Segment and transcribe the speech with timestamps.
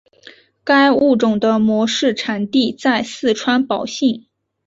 [0.63, 4.25] 该物种的模式产地在四川宝兴。